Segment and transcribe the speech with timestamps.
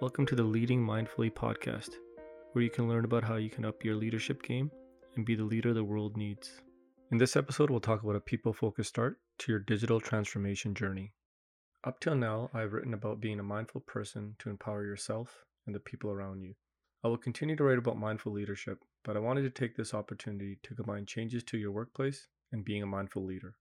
[0.00, 1.96] Welcome to the Leading Mindfully podcast,
[2.52, 4.70] where you can learn about how you can up your leadership game
[5.16, 6.62] and be the leader the world needs.
[7.10, 11.14] In this episode, we'll talk about a people focused start to your digital transformation journey.
[11.82, 15.80] Up till now, I've written about being a mindful person to empower yourself and the
[15.80, 16.54] people around you.
[17.02, 20.60] I will continue to write about mindful leadership, but I wanted to take this opportunity
[20.62, 23.56] to combine changes to your workplace and being a mindful leader.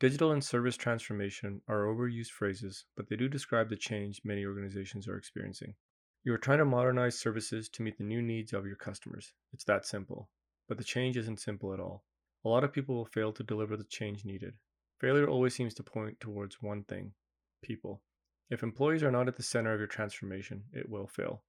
[0.00, 5.08] Digital and service transformation are overused phrases, but they do describe the change many organizations
[5.08, 5.74] are experiencing.
[6.22, 9.32] You are trying to modernize services to meet the new needs of your customers.
[9.52, 10.30] It's that simple.
[10.68, 12.04] But the change isn't simple at all.
[12.44, 14.54] A lot of people will fail to deliver the change needed.
[15.00, 17.12] Failure always seems to point towards one thing
[17.62, 18.00] people.
[18.50, 21.42] If employees are not at the center of your transformation, it will fail.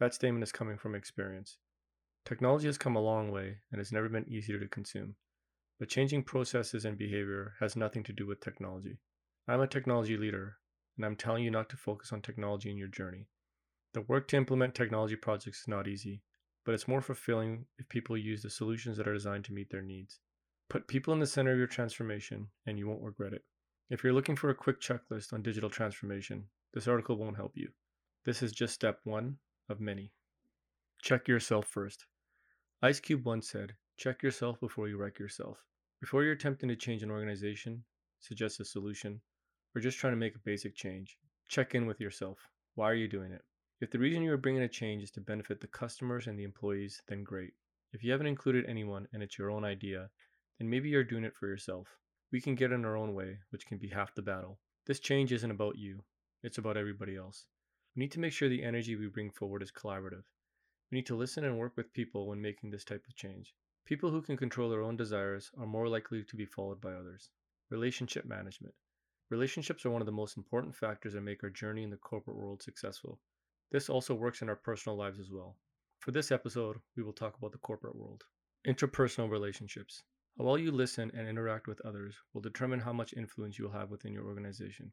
[0.00, 1.56] That statement is coming from experience.
[2.26, 5.16] Technology has come a long way and has never been easier to consume.
[5.78, 8.98] But changing processes and behavior has nothing to do with technology.
[9.46, 10.56] I'm a technology leader,
[10.96, 13.28] and I'm telling you not to focus on technology in your journey.
[13.92, 16.22] The work to implement technology projects is not easy,
[16.64, 19.82] but it's more fulfilling if people use the solutions that are designed to meet their
[19.82, 20.18] needs.
[20.68, 23.44] Put people in the center of your transformation, and you won't regret it.
[23.88, 27.68] If you're looking for a quick checklist on digital transformation, this article won't help you.
[28.24, 29.36] This is just step one
[29.68, 30.12] of many.
[31.02, 32.06] Check yourself first.
[32.82, 35.64] Ice Cube once said, Check yourself before you wreck yourself.
[36.00, 37.82] Before you're attempting to change an organization,
[38.20, 39.22] suggest a solution,
[39.74, 41.16] or just trying to make a basic change,
[41.48, 42.38] check in with yourself.
[42.74, 43.42] Why are you doing it?
[43.80, 46.44] If the reason you are bringing a change is to benefit the customers and the
[46.44, 47.54] employees, then great.
[47.94, 50.10] If you haven't included anyone and it's your own idea,
[50.58, 51.88] then maybe you're doing it for yourself.
[52.30, 54.58] We can get in our own way, which can be half the battle.
[54.84, 56.04] This change isn't about you,
[56.42, 57.46] it's about everybody else.
[57.94, 60.24] We need to make sure the energy we bring forward is collaborative.
[60.90, 63.54] We need to listen and work with people when making this type of change.
[63.86, 67.30] People who can control their own desires are more likely to be followed by others.
[67.70, 68.74] Relationship management.
[69.30, 72.36] Relationships are one of the most important factors that make our journey in the corporate
[72.36, 73.20] world successful.
[73.70, 75.56] This also works in our personal lives as well.
[76.00, 78.24] For this episode, we will talk about the corporate world.
[78.66, 80.02] Interpersonal relationships.
[80.36, 83.78] How well you listen and interact with others will determine how much influence you will
[83.78, 84.90] have within your organization.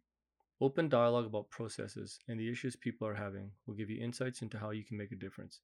[0.62, 4.60] Open dialogue about processes and the issues people are having will give you insights into
[4.60, 5.62] how you can make a difference.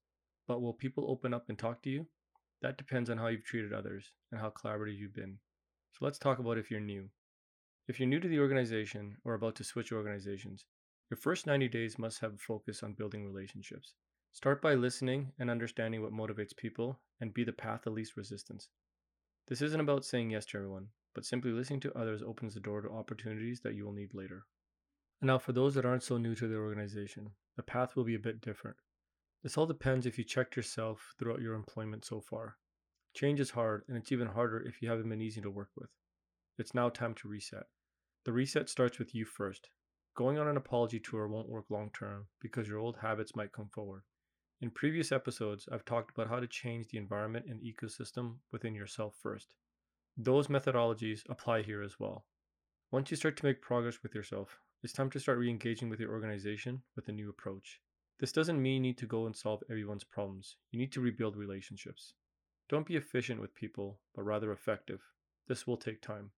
[0.48, 2.08] But will people open up and talk to you?
[2.62, 5.38] That depends on how you've treated others and how collaborative you've been.
[5.92, 7.08] So let's talk about if you're new.
[7.88, 10.66] If you're new to the organization or about to switch organizations,
[11.10, 13.94] your first 90 days must have a focus on building relationships.
[14.32, 18.68] Start by listening and understanding what motivates people and be the path of least resistance.
[19.48, 22.80] This isn't about saying yes to everyone, but simply listening to others opens the door
[22.82, 24.44] to opportunities that you will need later.
[25.20, 28.14] And now, for those that aren't so new to the organization, the path will be
[28.14, 28.76] a bit different.
[29.42, 32.58] This all depends if you checked yourself throughout your employment so far.
[33.14, 35.88] Change is hard, and it's even harder if you haven't been easy to work with.
[36.58, 37.64] It's now time to reset.
[38.24, 39.70] The reset starts with you first.
[40.14, 43.70] Going on an apology tour won't work long term because your old habits might come
[43.70, 44.02] forward.
[44.60, 49.16] In previous episodes, I've talked about how to change the environment and ecosystem within yourself
[49.22, 49.54] first.
[50.18, 52.26] Those methodologies apply here as well.
[52.90, 55.98] Once you start to make progress with yourself, it's time to start re engaging with
[55.98, 57.80] your organization with a new approach.
[58.20, 60.56] This doesn't mean you need to go and solve everyone's problems.
[60.72, 62.12] You need to rebuild relationships.
[62.68, 65.00] Don't be efficient with people, but rather effective.
[65.48, 66.30] This will take time.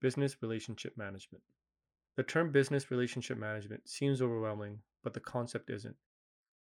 [0.00, 1.44] Business relationship management.
[2.16, 5.94] The term business relationship management seems overwhelming, but the concept isn't.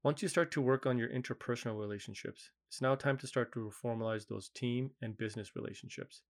[0.04, 3.72] Once you start to work on your interpersonal relationships, it's now time to start to
[3.82, 6.24] formalize those team and business relationships.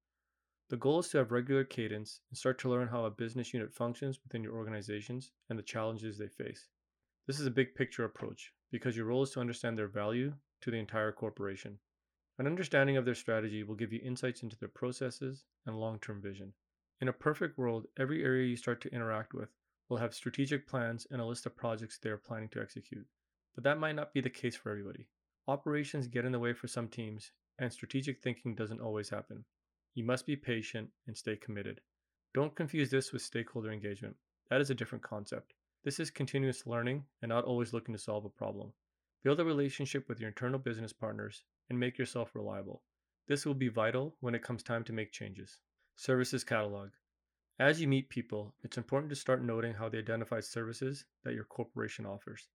[0.70, 3.74] The goal is to have regular cadence and start to learn how a business unit
[3.74, 6.68] functions within your organizations and the challenges they face.
[7.28, 10.72] This is a big picture approach because your role is to understand their value to
[10.72, 11.78] the entire corporation.
[12.40, 16.22] An understanding of their strategy will give you insights into their processes and long term
[16.22, 16.54] vision.
[17.00, 19.50] In a perfect world, every area you start to interact with
[19.88, 23.06] will have strategic plans and a list of projects they are planning to execute.
[23.54, 25.08] But that might not be the case for everybody.
[25.48, 29.46] Operations get in the way for some teams, and strategic thinking doesn't always happen.
[29.94, 31.81] You must be patient and stay committed.
[32.34, 34.16] Don't confuse this with stakeholder engagement.
[34.50, 35.54] That is a different concept.
[35.84, 38.72] This is continuous learning and not always looking to solve a problem.
[39.24, 42.83] Build a relationship with your internal business partners and make yourself reliable.
[43.28, 45.57] This will be vital when it comes time to make changes.
[45.95, 46.89] Services catalog.
[47.57, 51.45] As you meet people, it's important to start noting how they identify services that your
[51.45, 52.48] corporation offers.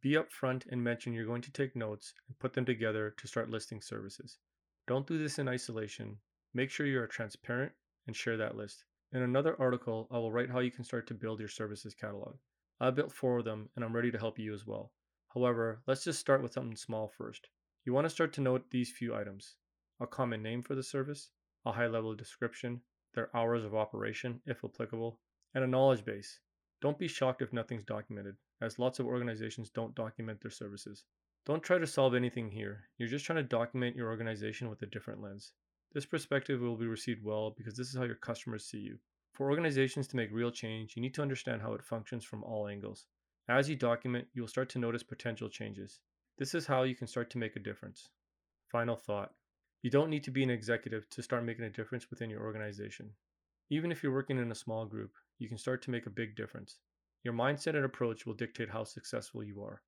[0.00, 3.50] Be upfront and mention you're going to take notes and put them together to start
[3.50, 4.38] listing services.
[4.86, 6.16] Don't do this in isolation.
[6.54, 7.72] Make sure you are transparent
[8.06, 8.84] and share that list.
[9.14, 12.38] In another article, I will write how you can start to build your services catalog.
[12.80, 14.90] I built four of them and I'm ready to help you as well.
[15.34, 17.50] However, let's just start with something small first.
[17.84, 19.56] You want to start to note these few items
[20.00, 21.30] a common name for the service,
[21.66, 22.80] a high level description,
[23.12, 25.20] their hours of operation, if applicable,
[25.54, 26.40] and a knowledge base.
[26.80, 31.04] Don't be shocked if nothing's documented, as lots of organizations don't document their services.
[31.44, 32.88] Don't try to solve anything here.
[32.96, 35.52] You're just trying to document your organization with a different lens.
[35.94, 38.98] This perspective will be received well because this is how your customers see you.
[39.34, 42.66] For organizations to make real change, you need to understand how it functions from all
[42.66, 43.06] angles.
[43.48, 46.00] As you document, you'll start to notice potential changes.
[46.38, 48.08] This is how you can start to make a difference.
[48.70, 49.34] Final thought
[49.82, 53.10] you don't need to be an executive to start making a difference within your organization.
[53.68, 56.36] Even if you're working in a small group, you can start to make a big
[56.36, 56.78] difference.
[57.24, 59.82] Your mindset and approach will dictate how successful you are.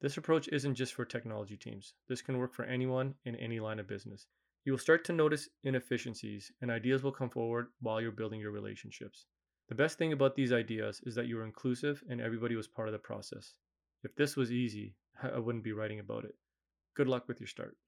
[0.00, 1.94] This approach isn't just for technology teams.
[2.08, 4.26] This can work for anyone in any line of business.
[4.68, 8.50] You will start to notice inefficiencies and ideas will come forward while you're building your
[8.50, 9.24] relationships.
[9.70, 12.86] The best thing about these ideas is that you were inclusive and everybody was part
[12.86, 13.54] of the process.
[14.04, 16.34] If this was easy, I wouldn't be writing about it.
[16.94, 17.78] Good luck with your start.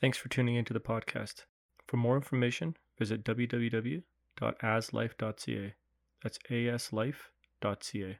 [0.00, 1.44] Thanks for tuning into the podcast.
[1.86, 5.74] For more information, visit www.aslife.ca.
[6.20, 8.18] That's aslife.ca.